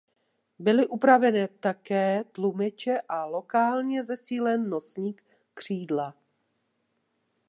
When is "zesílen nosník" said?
4.03-5.23